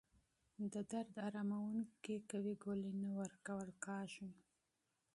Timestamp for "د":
0.73-0.75